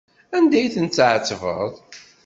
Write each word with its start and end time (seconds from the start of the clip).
Anda 0.35 0.55
ay 0.59 0.69
ten-tɛettbeḍ? 0.75 1.73